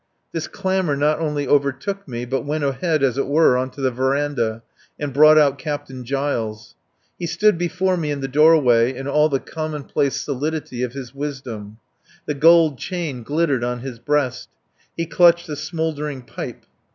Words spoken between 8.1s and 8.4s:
the